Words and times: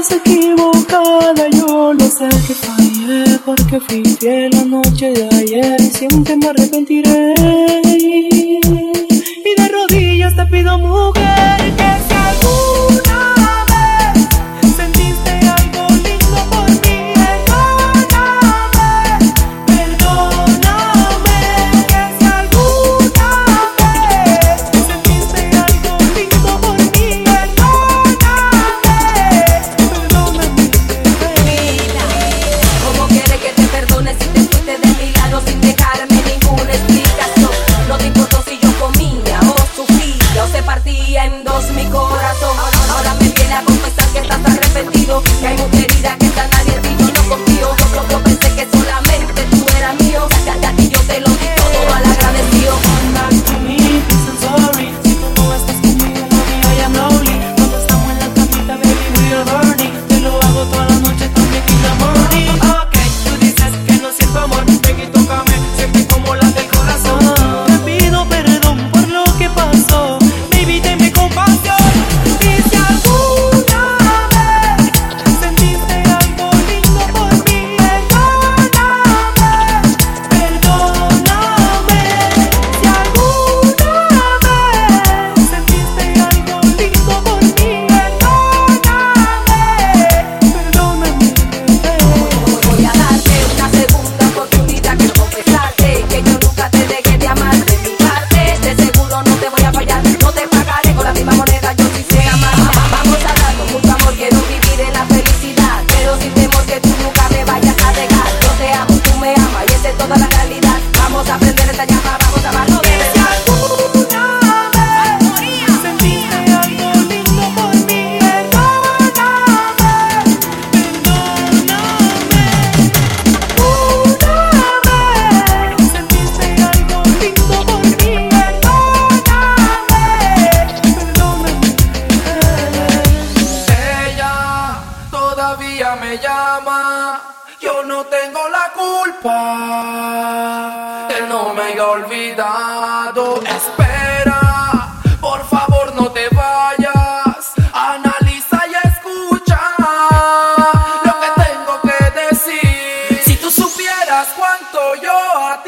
estás 0.00 0.18
equivocada, 0.18 1.48
yo 1.50 1.92
lo 1.92 2.04
sé 2.08 2.28
que 2.46 2.54
fallé 2.54 3.38
porque 3.44 3.80
fui 3.80 4.02
fiel 4.18 4.50
la 4.52 4.64
noche 4.64 5.12
de 5.12 5.28
ayer 5.36 5.80
y 5.80 5.90
siempre 5.90 6.36
me 6.36 6.48
arrepentiré. 6.48 7.34
a 43.52 43.64
confesar 43.64 44.08
que 44.12 44.18
estás 44.20 44.38
arrepentido, 44.44 45.22
que 45.40 45.46
hay 45.46 45.56
mujeres 45.56 45.89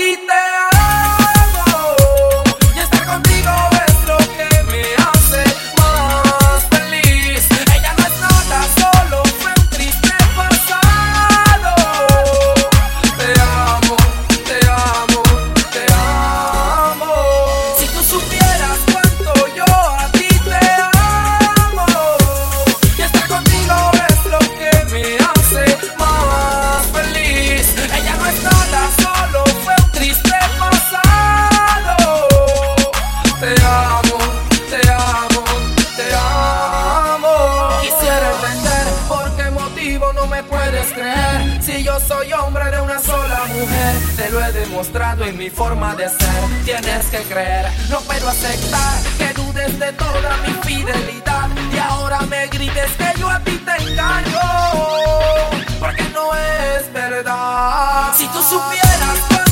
ti 0.00 0.29
no 40.14 40.26
me 40.26 40.42
puedes 40.42 40.92
creer. 40.92 41.62
Si 41.62 41.84
yo 41.84 41.98
soy 42.00 42.32
hombre 42.32 42.70
de 42.70 42.80
una 42.80 42.98
sola 42.98 43.44
mujer, 43.46 43.96
te 44.16 44.30
lo 44.30 44.44
he 44.44 44.52
demostrado 44.52 45.24
en 45.24 45.36
mi 45.36 45.50
forma 45.50 45.94
de 45.94 46.08
ser. 46.08 46.42
Tienes 46.64 47.06
que 47.06 47.18
creer, 47.18 47.66
no 47.88 48.00
puedo 48.00 48.28
aceptar 48.28 48.94
que 49.18 49.32
dudes 49.34 49.78
de 49.78 49.92
toda 49.92 50.36
mi 50.46 50.52
fidelidad. 50.64 51.48
Y 51.72 51.78
ahora 51.78 52.20
me 52.22 52.46
grites 52.48 52.90
que 52.92 53.20
yo 53.20 53.28
a 53.28 53.38
ti 53.40 53.56
te 53.58 53.90
engaño, 53.90 54.40
porque 55.78 56.02
no 56.14 56.34
es 56.34 56.92
verdad. 56.92 58.12
Si 58.16 58.26
tú 58.28 58.42
supieras. 58.42 59.49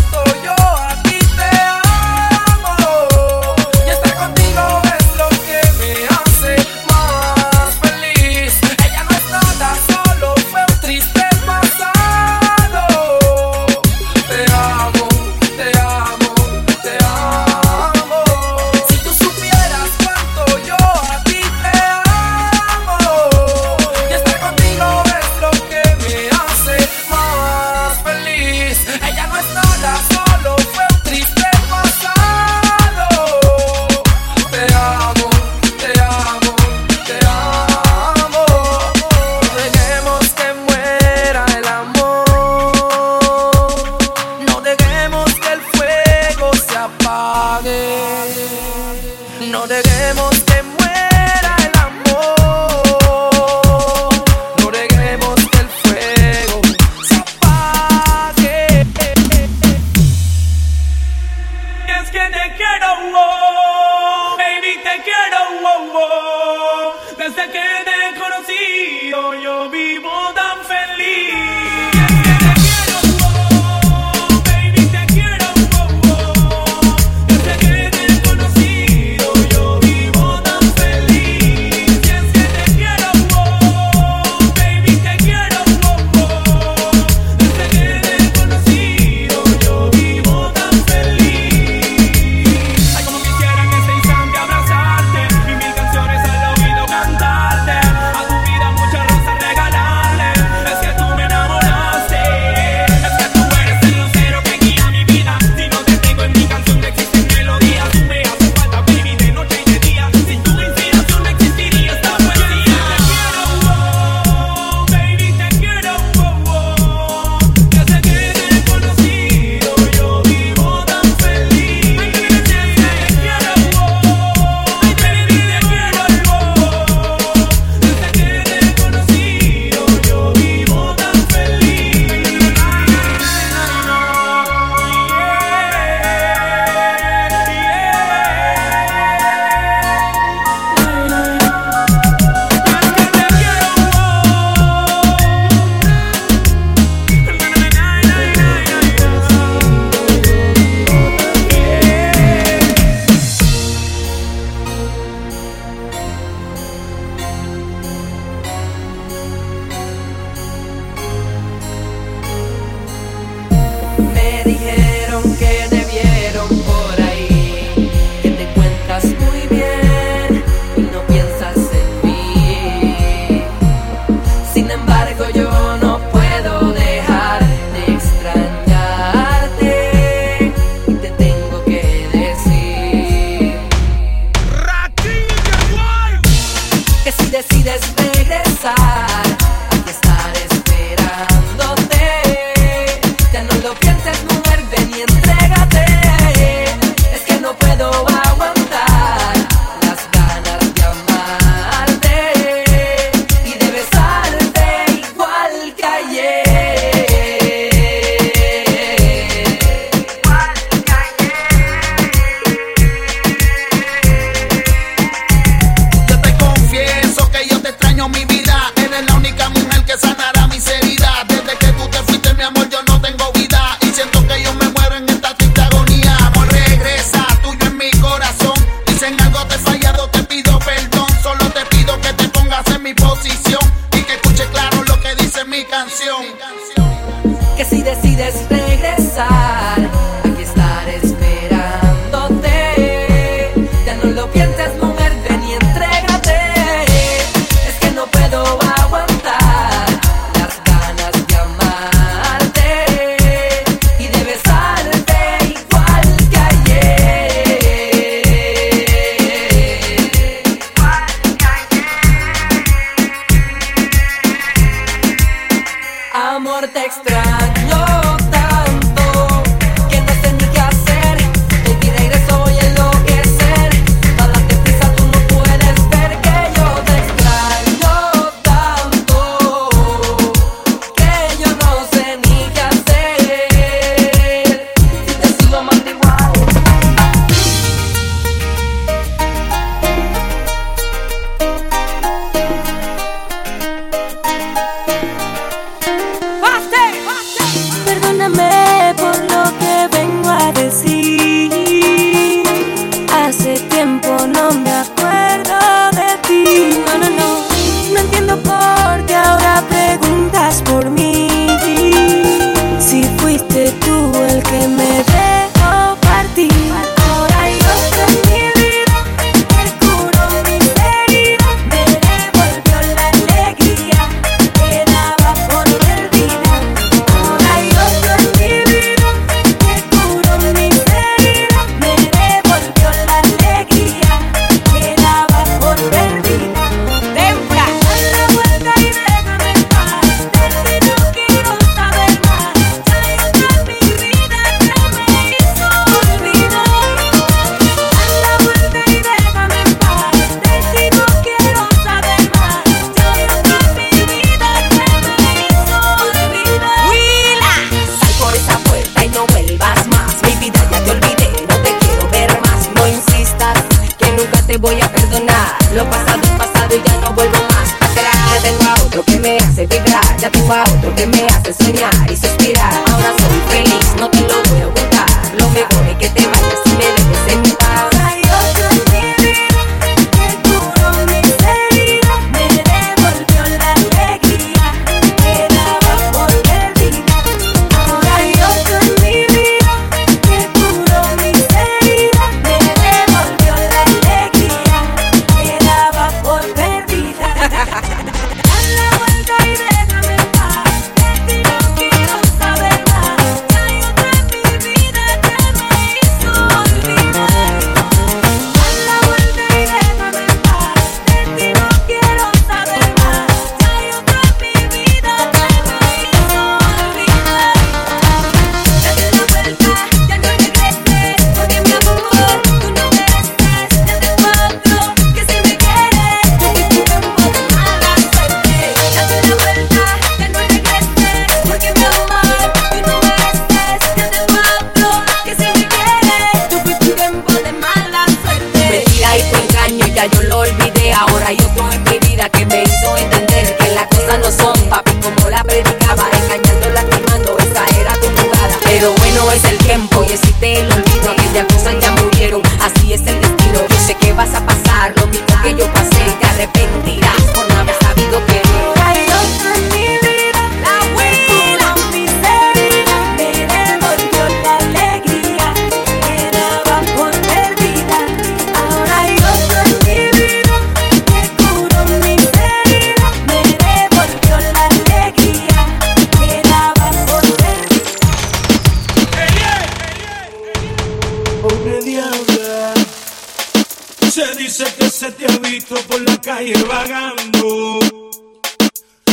calle 486.29 486.53
vagando, 486.65 487.79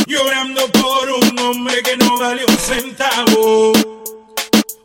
llorando 0.06 0.70
por 0.70 1.10
un 1.12 1.38
hombre 1.38 1.82
que 1.82 1.96
no 1.96 2.18
vale 2.18 2.44
un 2.44 2.58
centavo. 2.58 3.72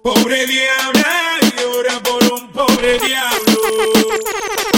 Pobre 0.01 0.47
diabla, 0.47 1.39
llora 1.57 1.99
por 2.01 2.23
un 2.31 2.49
pobre 2.53 2.99
diablo. 2.99 4.70